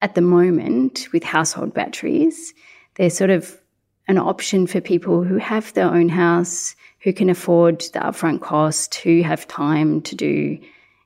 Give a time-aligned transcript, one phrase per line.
[0.00, 2.54] at the moment with household batteries,
[2.94, 3.58] they're sort of
[4.06, 8.94] an option for people who have their own house, who can afford the upfront cost,
[8.96, 10.58] who have time to do,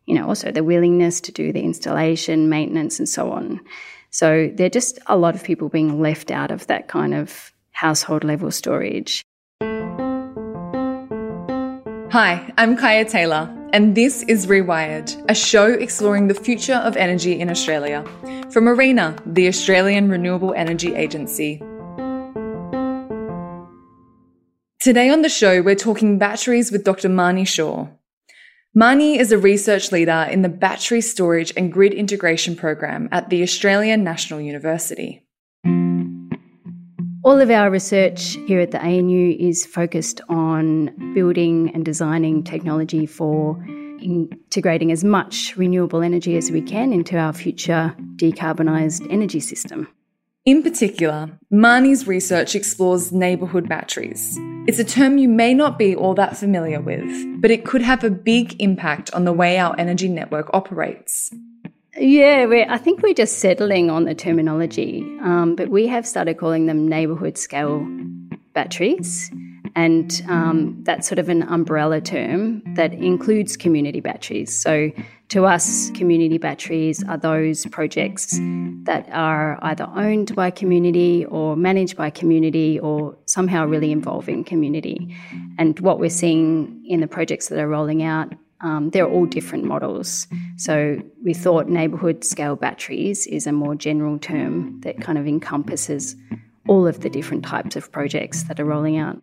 [0.06, 3.60] you know, also the willingness to do the installation, maintenance, and so on.
[4.10, 7.52] So there are just a lot of people being left out of that kind of
[7.72, 9.22] household level storage.
[12.10, 17.40] Hi, I'm Kaya Taylor, and this is Rewired, a show exploring the future of energy
[17.40, 18.04] in Australia
[18.50, 21.58] from ARENA, the Australian Renewable Energy Agency.
[24.78, 27.08] Today on the show, we're talking batteries with Dr.
[27.08, 27.88] Marnie Shaw.
[28.76, 33.42] Marnie is a research leader in the Battery Storage and Grid Integration Program at the
[33.42, 35.26] Australian National University.
[37.32, 43.06] All of our research here at the ANU is focused on building and designing technology
[43.06, 43.56] for
[44.02, 49.88] integrating as much renewable energy as we can into our future decarbonised energy system.
[50.44, 54.36] In particular, Marnie's research explores neighbourhood batteries.
[54.68, 58.04] It's a term you may not be all that familiar with, but it could have
[58.04, 61.30] a big impact on the way our energy network operates.
[61.96, 66.64] Yeah, I think we're just settling on the terminology, um, but we have started calling
[66.66, 67.86] them neighbourhood scale
[68.54, 69.30] batteries.
[69.74, 74.54] And um, that's sort of an umbrella term that includes community batteries.
[74.54, 74.90] So,
[75.28, 78.38] to us, community batteries are those projects
[78.84, 85.16] that are either owned by community or managed by community or somehow really involving community.
[85.56, 89.64] And what we're seeing in the projects that are rolling out um, they're all different
[89.64, 90.26] models.
[90.56, 96.16] So we thought neighbourhood scale batteries is a more general term that kind of encompasses
[96.68, 99.20] all of the different types of projects that are rolling out.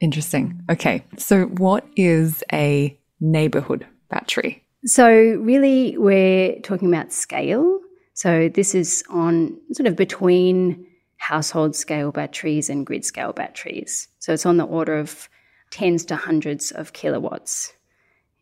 [0.00, 0.60] Interesting.
[0.70, 1.04] Okay.
[1.18, 4.64] So, what is a neighbourhood battery?
[4.86, 7.80] So, really, we're talking about scale.
[8.14, 10.86] So, this is on sort of between
[11.18, 14.08] household scale batteries and grid scale batteries.
[14.20, 15.28] So, it's on the order of
[15.70, 17.74] tens to hundreds of kilowatts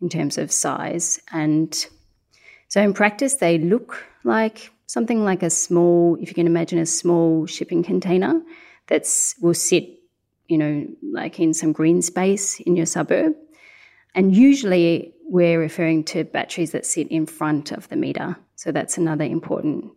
[0.01, 1.21] in terms of size.
[1.33, 1.75] And
[2.69, 6.87] so in practice, they look like something like a small, if you can imagine a
[6.87, 8.41] small shipping container
[8.87, 9.85] that's will sit,
[10.47, 13.35] you know, like in some green space in your suburb.
[14.15, 18.37] And usually we're referring to batteries that sit in front of the meter.
[18.57, 19.93] So that's another important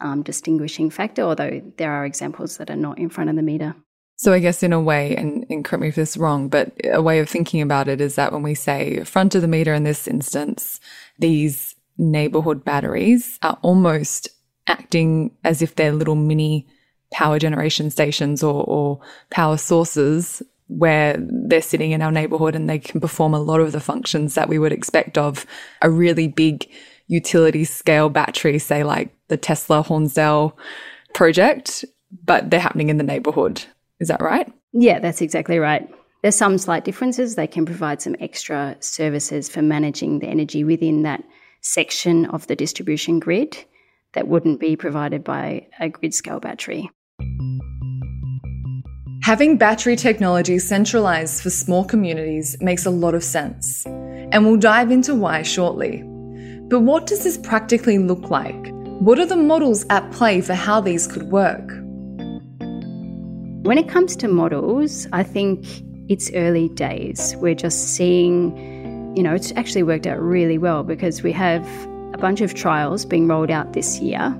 [0.00, 3.74] um, distinguishing factor, although there are examples that are not in front of the meter.
[4.16, 6.72] So I guess in a way, and, and correct me if this is wrong, but
[6.84, 9.74] a way of thinking about it is that when we say front of the meter
[9.74, 10.80] in this instance,
[11.18, 14.28] these neighborhood batteries are almost
[14.66, 16.66] acting as if they're little mini
[17.12, 22.78] power generation stations or, or power sources where they're sitting in our neighborhood and they
[22.78, 25.44] can perform a lot of the functions that we would expect of
[25.82, 26.68] a really big
[27.06, 30.56] utility scale battery, say like the Tesla Hornsdale
[31.12, 31.84] project,
[32.24, 33.64] but they're happening in the neighborhood.
[34.00, 34.52] Is that right?
[34.72, 35.88] Yeah, that's exactly right.
[36.22, 37.34] There's some slight differences.
[37.34, 41.22] They can provide some extra services for managing the energy within that
[41.60, 43.56] section of the distribution grid
[44.14, 46.90] that wouldn't be provided by a grid scale battery.
[49.22, 54.90] Having battery technology centralised for small communities makes a lot of sense, and we'll dive
[54.90, 56.02] into why shortly.
[56.68, 58.72] But what does this practically look like?
[59.00, 61.83] What are the models at play for how these could work?
[63.64, 65.64] When it comes to models, I think
[66.10, 67.34] it's early days.
[67.38, 71.66] We're just seeing, you know, it's actually worked out really well because we have
[72.12, 74.36] a bunch of trials being rolled out this year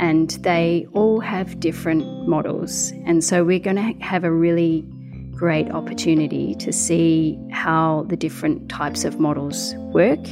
[0.00, 2.92] and they all have different models.
[3.04, 4.84] And so we're going to have a really
[5.30, 10.26] great opportunity to see how the different types of models work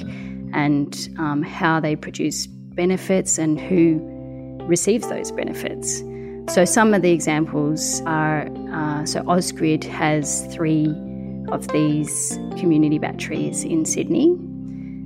[0.53, 4.01] and um, how they produce benefits and who
[4.67, 6.03] receives those benefits.
[6.49, 10.95] So, some of the examples are uh, so Ausgrid has three
[11.49, 14.37] of these community batteries in Sydney.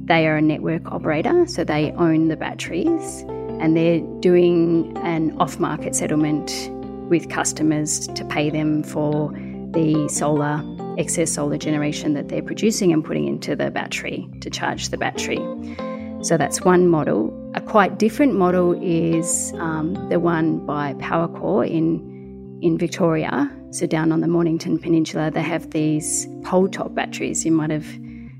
[0.05, 3.25] They are a network operator, so they own the batteries
[3.61, 6.71] and they're doing an off market settlement
[7.11, 9.31] with customers to pay them for
[9.73, 10.63] the solar,
[10.97, 15.39] excess solar generation that they're producing and putting into the battery to charge the battery.
[16.23, 17.33] So that's one model.
[17.55, 22.19] A quite different model is um, the one by Powercor in
[22.61, 23.51] in Victoria.
[23.71, 27.45] So down on the Mornington Peninsula, they have these pole top batteries.
[27.45, 27.87] You might have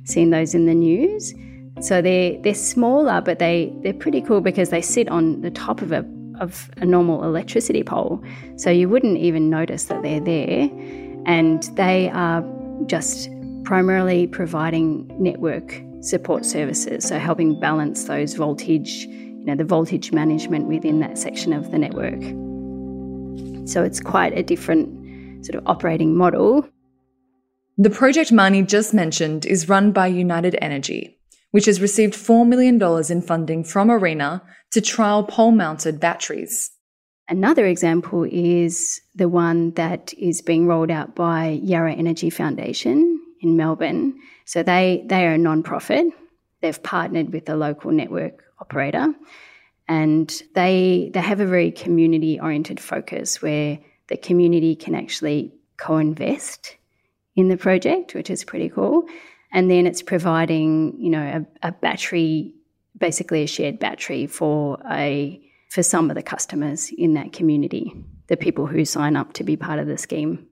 [0.05, 1.35] seen those in the news.
[1.81, 5.81] So they're they're smaller, but they they're pretty cool because they sit on the top
[5.81, 6.05] of a
[6.41, 8.23] of a normal electricity pole.
[8.57, 10.69] So you wouldn't even notice that they're there,
[11.27, 12.45] and they are
[12.87, 13.31] just
[13.65, 20.67] primarily providing network support services, so helping balance those voltage, you know, the voltage management
[20.67, 22.21] within that section of the network.
[23.69, 26.69] So it's quite a different sort of operating model.
[27.77, 31.19] The project Marnie just mentioned is run by United Energy,
[31.51, 34.43] which has received $4 million in funding from ARENA
[34.73, 36.71] to trial pole mounted batteries.
[37.29, 43.57] Another example is the one that is being rolled out by Yarra Energy Foundation in
[43.57, 44.19] Melbourne.
[44.45, 46.07] So they, they are a non-profit.
[46.61, 49.15] They've partnered with a local network operator
[49.89, 56.77] and they they have a very community oriented focus where the community can actually co-invest
[57.35, 59.05] in the project, which is pretty cool.
[59.53, 62.55] And then it's providing, you know, a, a battery,
[62.99, 67.95] basically a shared battery for a for some of the customers in that community,
[68.27, 70.47] the people who sign up to be part of the scheme.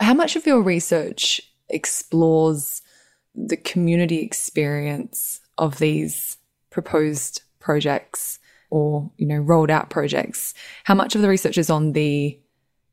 [0.00, 2.82] How much of your research explores
[3.34, 6.36] the community experience of these
[6.70, 8.38] proposed projects
[8.70, 10.54] or, you know, rolled out projects?
[10.84, 12.38] How much of the research is on the,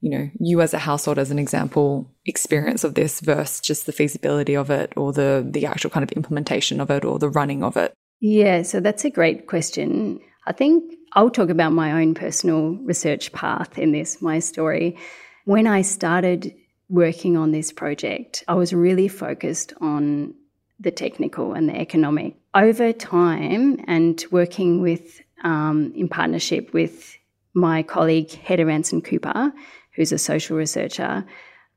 [0.02, 3.92] you know, you as a household, as an example, experience of this versus just the
[3.92, 7.64] feasibility of it or the the actual kind of implementation of it or the running
[7.64, 7.94] of it?
[8.20, 10.20] Yeah, so that's a great question.
[10.46, 14.98] I think I'll talk about my own personal research path in this, my story.
[15.46, 16.54] When I started
[16.92, 20.36] working on this project, I was really focused on
[20.80, 22.36] the technical and the economic.
[22.54, 27.18] Over time, and working with um, in partnership with
[27.54, 29.54] my colleague Hedda Ransan Cooper,
[29.96, 31.26] who's a social researcher,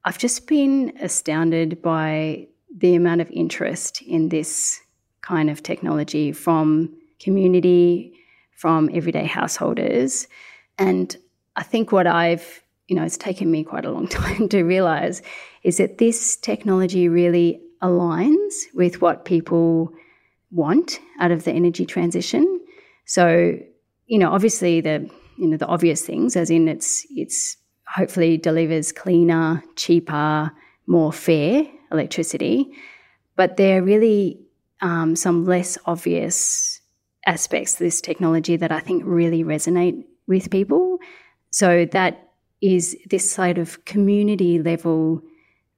[0.04, 4.80] I've just been astounded by the amount of interest in this
[5.22, 8.14] kind of technology from community,
[8.56, 10.26] from everyday householders.
[10.76, 11.16] And
[11.56, 15.22] I think what I've, you know, it's taken me quite a long time to realize
[15.62, 19.92] is that this technology really aligns with what people
[20.50, 22.60] want out of the energy transition.
[23.06, 23.58] So,
[24.06, 27.56] you know, obviously the you know the obvious things, as in it's it's
[27.88, 30.52] hopefully delivers cleaner, cheaper,
[30.86, 32.70] more fair electricity,
[33.36, 34.40] but there are really
[34.80, 36.80] um, some less obvious
[37.26, 40.98] aspects of this technology that I think really resonate with people.
[41.50, 42.23] So that
[42.64, 45.22] is this side of community level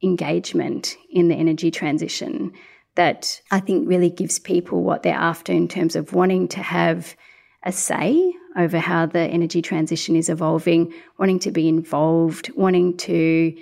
[0.04, 2.52] engagement in the energy transition
[2.94, 7.16] that I think really gives people what they're after in terms of wanting to have
[7.64, 13.52] a say over how the energy transition is evolving, wanting to be involved, wanting to,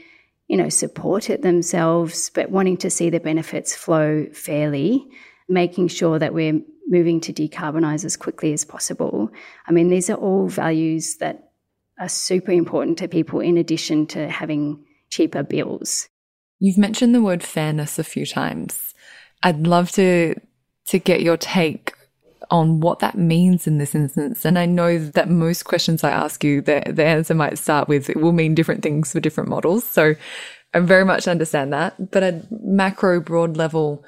[0.48, 5.02] you know, support it themselves, but wanting to see the benefits flow fairly,
[5.48, 9.30] making sure that we're moving to decarbonize as quickly as possible.
[9.66, 11.43] I mean, these are all values that
[11.98, 16.08] are super important to people in addition to having cheaper bills.
[16.58, 18.94] You've mentioned the word fairness a few times.
[19.42, 20.34] I'd love to
[20.86, 21.94] to get your take
[22.50, 24.44] on what that means in this instance.
[24.44, 28.10] And I know that most questions I ask you, the, the answer might start with
[28.10, 29.84] it will mean different things for different models.
[29.84, 30.14] So
[30.74, 32.10] I very much understand that.
[32.10, 34.04] But at macro broad level,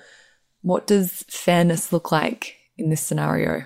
[0.63, 3.65] what does fairness look like in this scenario?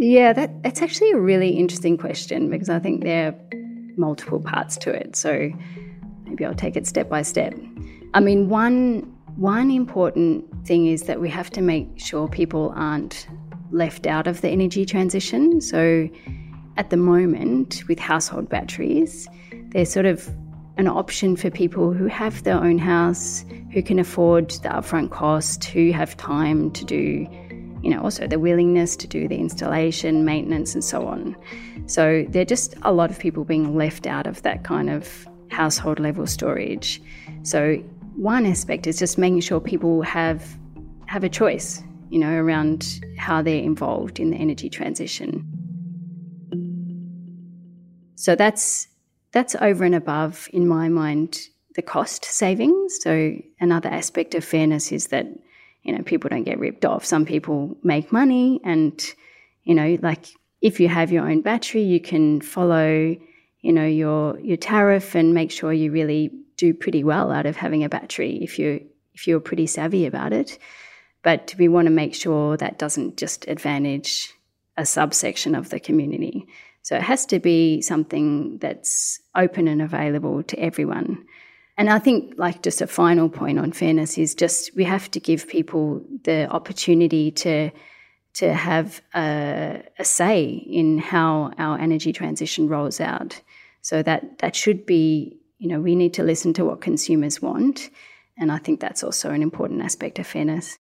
[0.00, 3.34] Yeah, that, that's actually a really interesting question because I think there are
[3.98, 5.14] multiple parts to it.
[5.14, 5.50] So
[6.24, 7.52] maybe I'll take it step by step.
[8.14, 9.02] I mean, one
[9.36, 13.28] one important thing is that we have to make sure people aren't
[13.72, 15.60] left out of the energy transition.
[15.60, 16.08] So
[16.78, 19.28] at the moment with household batteries,
[19.68, 20.26] they're sort of
[20.78, 25.64] an option for people who have their own house, who can afford the upfront cost,
[25.64, 27.26] who have time to do,
[27.82, 31.36] you know, also the willingness to do the installation, maintenance, and so on.
[31.86, 35.26] So there are just a lot of people being left out of that kind of
[35.50, 37.02] household level storage.
[37.42, 37.76] So
[38.16, 40.44] one aspect is just making sure people have
[41.06, 45.44] have a choice, you know, around how they're involved in the energy transition.
[48.14, 48.86] So that's
[49.32, 51.38] that's over and above, in my mind,
[51.76, 52.98] the cost savings.
[53.00, 55.26] So another aspect of fairness is that
[55.82, 57.04] you know people don't get ripped off.
[57.04, 59.02] Some people make money, and
[59.64, 60.26] you know, like
[60.60, 63.16] if you have your own battery, you can follow
[63.60, 67.56] you know your your tariff and make sure you really do pretty well out of
[67.56, 68.84] having a battery if you
[69.14, 70.58] if you're pretty savvy about it.
[71.22, 74.32] But we want to make sure that doesn't just advantage
[74.76, 76.46] a subsection of the community.
[76.82, 81.26] So it has to be something that's open and available to everyone.
[81.80, 85.18] And I think, like, just a final point on fairness is just we have to
[85.18, 87.70] give people the opportunity to
[88.34, 93.40] to have a, a say in how our energy transition rolls out.
[93.80, 97.88] So that that should be, you know, we need to listen to what consumers want,
[98.36, 100.76] and I think that's also an important aspect of fairness.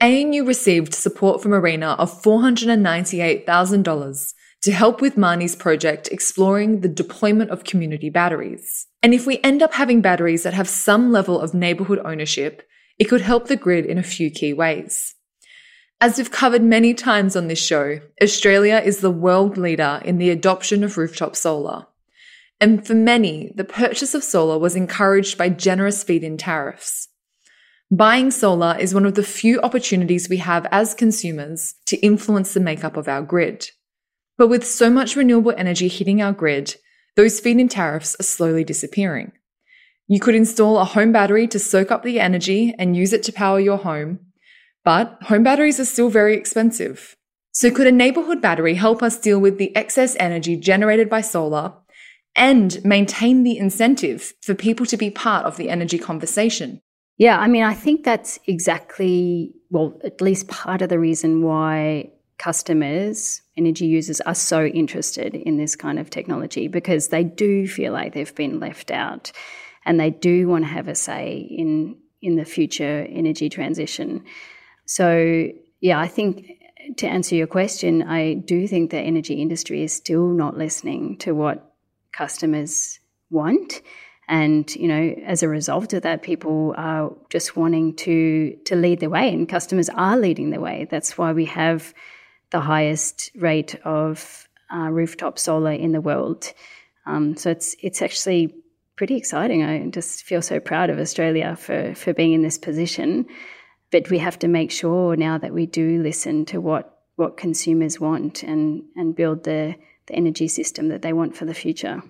[0.00, 4.34] ANU received support from ARENA of $498,000
[4.66, 8.88] to help with Marnie's project exploring the deployment of community batteries.
[9.00, 12.66] And if we end up having batteries that have some level of neighbourhood ownership,
[12.98, 15.14] it could help the grid in a few key ways.
[16.00, 20.30] As we've covered many times on this show, Australia is the world leader in the
[20.30, 21.86] adoption of rooftop solar.
[22.60, 27.06] And for many, the purchase of solar was encouraged by generous feed in tariffs.
[27.88, 32.58] Buying solar is one of the few opportunities we have as consumers to influence the
[32.58, 33.70] makeup of our grid.
[34.38, 36.76] But with so much renewable energy hitting our grid,
[37.16, 39.32] those feed in tariffs are slowly disappearing.
[40.08, 43.32] You could install a home battery to soak up the energy and use it to
[43.32, 44.20] power your home,
[44.84, 47.16] but home batteries are still very expensive.
[47.52, 51.72] So could a neighborhood battery help us deal with the excess energy generated by solar
[52.36, 56.82] and maintain the incentive for people to be part of the energy conversation?
[57.16, 62.10] Yeah, I mean, I think that's exactly, well, at least part of the reason why
[62.38, 67.92] customers, energy users are so interested in this kind of technology because they do feel
[67.92, 69.32] like they've been left out
[69.84, 74.24] and they do want to have a say in in the future energy transition.
[74.86, 75.48] So,
[75.80, 76.50] yeah, I think
[76.96, 81.32] to answer your question, I do think the energy industry is still not listening to
[81.32, 81.74] what
[82.12, 82.98] customers
[83.30, 83.82] want.
[84.28, 89.00] And you know, as a result of that, people are just wanting to to lead
[89.00, 90.88] the way, and customers are leading the way.
[90.90, 91.94] That's why we have
[92.50, 96.52] the highest rate of uh, rooftop solar in the world.
[97.06, 98.54] Um, so it's it's actually
[98.96, 99.62] pretty exciting.
[99.62, 103.26] I just feel so proud of Australia for for being in this position.
[103.92, 108.00] But we have to make sure now that we do listen to what what consumers
[108.00, 109.76] want and and build the
[110.06, 112.02] the energy system that they want for the future.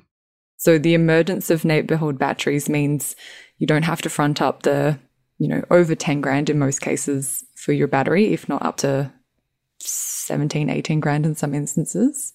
[0.59, 3.14] So the emergence of neighborhood batteries means
[3.59, 4.99] you don't have to front up the,
[5.38, 9.12] you know, over 10 grand in most cases for your battery, if not up to
[9.88, 12.35] 17, 18 grand in some instances.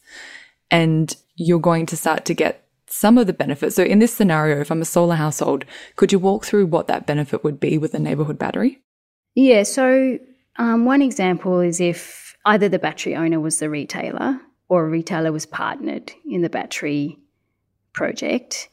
[0.70, 3.76] And you're going to start to get some of the benefits.
[3.76, 5.66] So in this scenario, if I'm a solar household,
[5.96, 8.82] could you walk through what that benefit would be with a neighborhood battery?
[9.36, 9.64] Yeah.
[9.64, 10.20] So
[10.58, 15.32] um, one example is if either the battery owner was the retailer or a retailer
[15.32, 17.18] was partnered in the battery
[17.94, 18.70] project,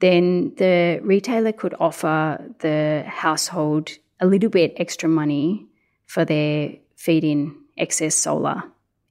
[0.00, 3.90] then the retailer could offer the household
[4.20, 5.66] a little bit extra money
[6.06, 8.62] for their feed in excess solar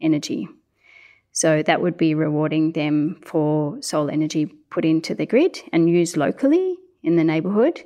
[0.02, 0.48] energy.
[1.32, 6.16] So that would be rewarding them for solar energy put into the grid and used
[6.16, 7.84] locally in the neighbourhood.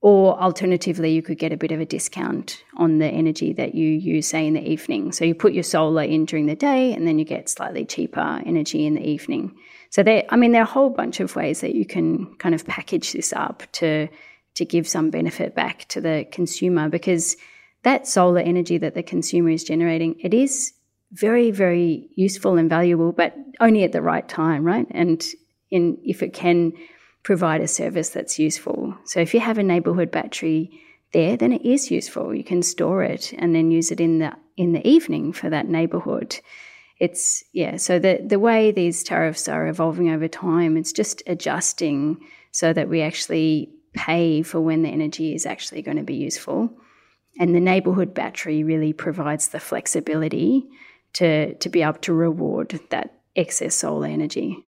[0.00, 3.88] Or alternatively, you could get a bit of a discount on the energy that you
[3.88, 5.12] use, say, in the evening.
[5.12, 8.42] So you put your solar in during the day and then you get slightly cheaper
[8.44, 9.54] energy in the evening.
[9.90, 12.52] So there, I mean, there are a whole bunch of ways that you can kind
[12.52, 14.08] of package this up to
[14.54, 17.36] to give some benefit back to the consumer because
[17.82, 20.72] that solar energy that the consumer is generating, it is
[21.12, 24.86] very, very useful and valuable, but only at the right time, right?
[24.90, 25.24] And
[25.70, 26.72] in if it can
[27.22, 28.96] provide a service that's useful.
[29.04, 30.70] So if you have a neighborhood battery
[31.12, 32.34] there, then it is useful.
[32.34, 35.68] You can store it and then use it in the in the evening for that
[35.68, 36.38] neighborhood.
[36.98, 42.18] It's yeah, so the the way these tariffs are evolving over time, it's just adjusting
[42.52, 46.70] so that we actually pay for when the energy is actually going to be useful.
[47.38, 50.66] And the neighborhood battery really provides the flexibility
[51.14, 54.66] to, to be able to reward that excess solar energy.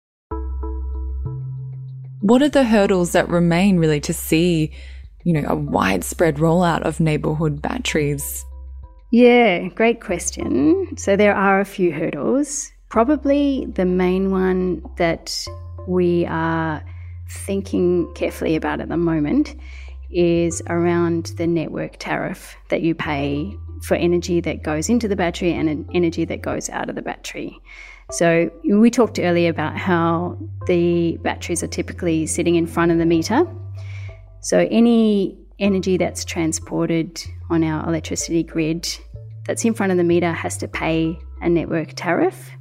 [2.21, 4.73] What are the hurdles that remain really to see,
[5.25, 8.45] you know, a widespread rollout of neighborhood batteries?
[9.13, 10.97] Yeah, great question.
[10.97, 12.73] So there are a few hurdles.
[12.89, 15.37] Probably the main one that
[15.87, 16.83] we are
[17.29, 19.55] thinking carefully about at the moment
[20.11, 25.53] is around the network tariff that you pay for energy that goes into the battery
[25.53, 27.61] and energy that goes out of the battery.
[28.11, 33.07] So, we talked earlier about how the batteries are typically sitting in front of the
[33.07, 33.45] meter.
[34.41, 38.89] So, any energy that's transported on our electricity grid
[39.45, 42.53] that's in front of the meter has to pay a network tariff.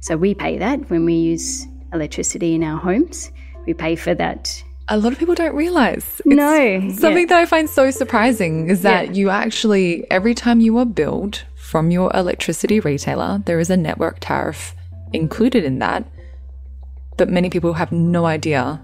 [0.00, 3.30] So, we pay that when we use electricity in our homes.
[3.66, 6.04] We pay for that a lot of people don't realize.
[6.18, 6.80] It's no.
[6.90, 7.26] Something yeah.
[7.26, 9.12] that I find so surprising is that yeah.
[9.12, 14.18] you actually, every time you are billed from your electricity retailer, there is a network
[14.20, 14.74] tariff
[15.12, 16.04] included in that.
[17.16, 18.80] But many people have no idea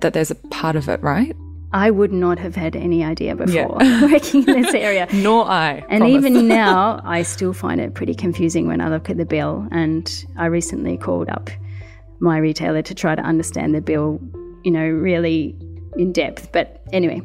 [0.00, 1.36] that there's a part of it, right?
[1.72, 4.02] I would not have had any idea before yeah.
[4.10, 5.08] working in this area.
[5.12, 5.84] Nor I.
[5.90, 6.24] And promise.
[6.24, 9.66] even now, I still find it pretty confusing when I look at the bill.
[9.70, 11.50] And I recently called up
[12.20, 14.20] my retailer to try to understand the bill
[14.66, 15.54] you know, really
[15.96, 16.50] in depth.
[16.52, 17.22] But anyway,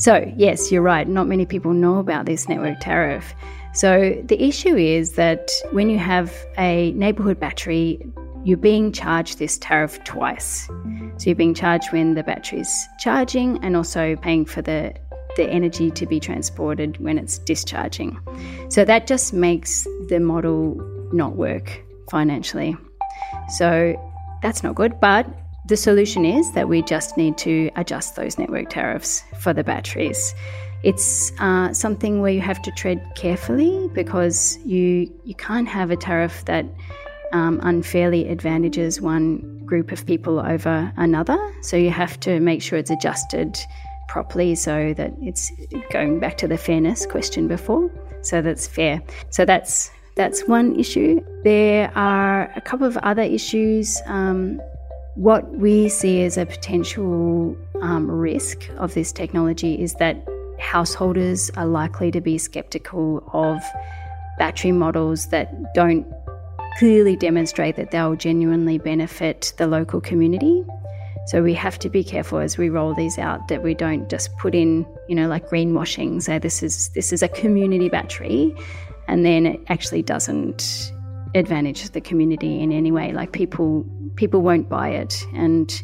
[0.00, 1.06] So, yes, you're right.
[1.06, 3.34] Not many people know about this network tariff.
[3.74, 8.00] So, the issue is that when you have a neighborhood battery,
[8.42, 10.66] you're being charged this tariff twice.
[11.18, 14.94] So, you're being charged when the battery's charging and also paying for the,
[15.36, 18.18] the energy to be transported when it's discharging.
[18.70, 20.80] So, that just makes the model
[21.12, 22.74] not work financially.
[23.50, 23.94] So,
[24.40, 24.98] that's not good.
[24.98, 25.26] But
[25.70, 30.34] the solution is that we just need to adjust those network tariffs for the batteries.
[30.82, 35.96] It's uh, something where you have to tread carefully because you you can't have a
[35.96, 36.66] tariff that
[37.32, 41.38] um, unfairly advantages one group of people over another.
[41.62, 43.56] So you have to make sure it's adjusted
[44.08, 45.52] properly so that it's
[45.92, 47.88] going back to the fairness question before,
[48.22, 49.00] so that's fair.
[49.30, 51.20] So that's that's one issue.
[51.44, 54.00] There are a couple of other issues.
[54.06, 54.60] Um,
[55.20, 60.26] what we see as a potential um, risk of this technology is that
[60.58, 63.60] householders are likely to be skeptical of
[64.38, 66.06] battery models that don't
[66.78, 70.64] clearly demonstrate that they'll genuinely benefit the local community.
[71.26, 74.34] So we have to be careful as we roll these out that we don't just
[74.38, 78.56] put in, you know, like greenwashing, say this is this is a community battery,
[79.06, 80.92] and then it actually doesn't
[81.34, 83.12] advantage the community in any way.
[83.12, 83.84] Like people
[84.20, 85.82] people won't buy it, and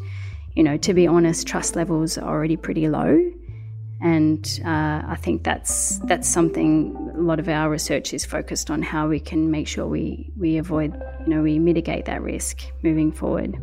[0.55, 3.19] you know, to be honest, trust levels are already pretty low.
[4.03, 8.83] And uh, I think that's that's something a lot of our research is focused on
[8.83, 13.11] how we can make sure we we avoid you know we mitigate that risk moving
[13.11, 13.57] forward.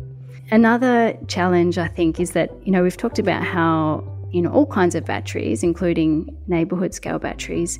[0.50, 4.02] Another challenge I think is that you know we've talked about how
[4.32, 7.78] you know all kinds of batteries, including neighbourhood scale batteries,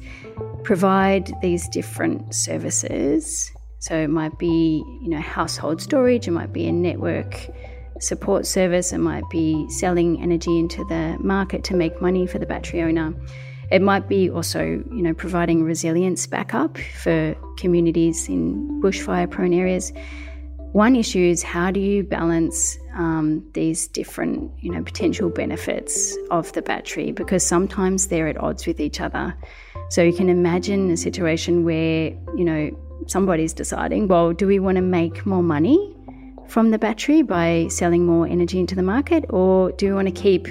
[0.63, 3.51] provide these different services.
[3.87, 7.51] So it might be you know household storage, it might be a network
[8.01, 8.93] support service.
[8.93, 13.15] It might be selling energy into the market to make money for the battery owner.
[13.71, 19.93] It might be also, you know, providing resilience backup for communities in bushfire prone areas.
[20.73, 26.53] One issue is how do you balance um, these different, you know, potential benefits of
[26.53, 29.35] the battery because sometimes they're at odds with each other.
[29.91, 32.71] So you can imagine a situation where, you know,
[33.07, 35.95] somebody's deciding, well, do we want to make more money
[36.49, 40.23] from the battery by selling more energy into the market, or do we want to
[40.23, 40.47] keep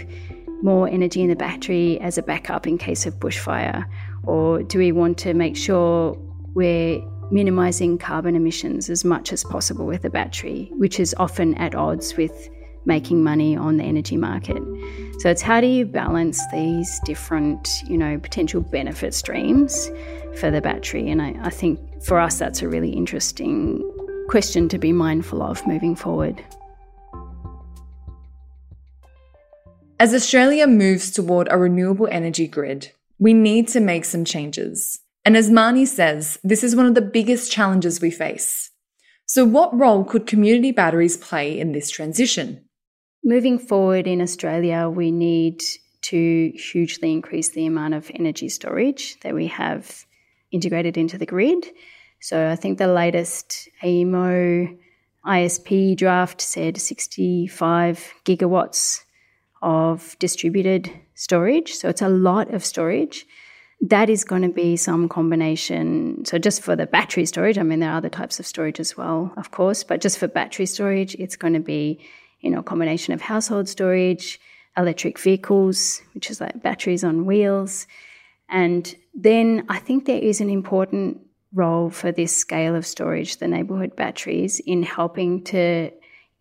[0.62, 3.86] more energy in the battery as a backup in case of bushfire?
[4.24, 6.18] Or do we want to make sure
[6.54, 7.02] we're
[7.32, 12.16] minimizing carbon emissions as much as possible with the battery, which is often at odds
[12.16, 12.50] with
[12.86, 14.62] making money on the energy market.
[15.20, 19.90] So it's how do you balance these different, you know, potential benefit streams
[20.38, 21.10] for the battery?
[21.10, 23.90] And I, I think for us that's a really interesting
[24.28, 26.44] question to be mindful of moving forward.
[30.00, 35.00] As Australia moves toward a renewable energy grid, we need to make some changes.
[35.24, 38.72] And as Marnie says, this is one of the biggest challenges we face.
[39.26, 42.66] So, what role could community batteries play in this transition?
[43.24, 45.62] Moving forward in Australia, we need
[46.04, 50.06] to hugely increase the amount of energy storage that we have
[50.52, 51.66] integrated into the grid.
[52.20, 54.78] So I think the latest AEMO
[55.26, 59.04] ISP draft said 65 gigawatts
[59.62, 61.74] of distributed storage.
[61.74, 63.26] So it's a lot of storage.
[63.82, 66.24] That is going to be some combination.
[66.26, 68.96] So, just for the battery storage, I mean, there are other types of storage as
[68.96, 72.00] well, of course, but just for battery storage, it's going to be,
[72.44, 74.40] you know, a combination of household storage,
[74.78, 77.88] electric vehicles, which is like batteries on wheels.
[78.50, 81.20] And then I think there is an important
[81.54, 85.92] role for this scale of storage, the neighbourhood batteries, in helping to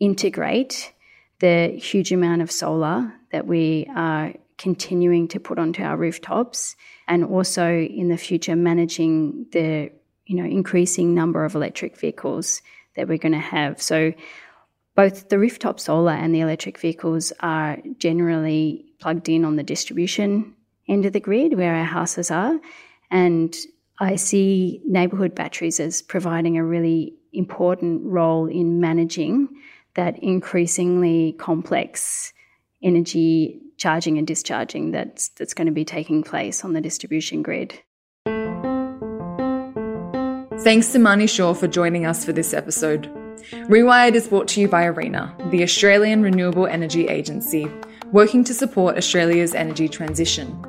[0.00, 0.92] integrate
[1.38, 6.76] the huge amount of solar that we are continuing to put onto our rooftops
[7.08, 9.90] and also in the future managing the
[10.26, 12.62] you know increasing number of electric vehicles
[12.94, 14.12] that we're going to have so
[14.94, 20.54] both the rooftop solar and the electric vehicles are generally plugged in on the distribution
[20.88, 22.58] end of the grid where our houses are
[23.10, 23.56] and
[23.98, 29.48] I see neighbourhood batteries as providing a really important role in managing
[29.94, 32.32] that increasingly complex
[32.82, 37.78] energy charging and discharging that's that's going to be taking place on the distribution grid.
[40.64, 43.21] Thanks to Marnie Shaw for joining us for this episode.
[43.50, 47.68] Rewired is brought to you by ARENA, the Australian Renewable Energy Agency,
[48.12, 50.64] working to support Australia's energy transition.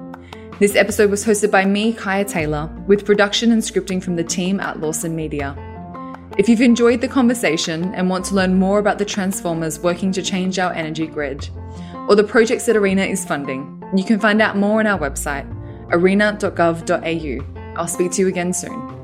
[0.60, 4.60] This episode was hosted by me, Kaya Taylor, with production and scripting from the team
[4.60, 5.56] at Lawson Media.
[6.38, 10.22] If you've enjoyed the conversation and want to learn more about the transformers working to
[10.22, 11.50] change our energy grid,
[12.08, 13.82] or the projects that ARENA is funding.
[13.96, 15.48] You can find out more on our website,
[15.92, 17.76] arena.gov.au.
[17.78, 19.03] I'll speak to you again soon.